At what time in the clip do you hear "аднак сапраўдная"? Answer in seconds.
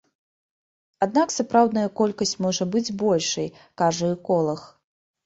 1.05-1.83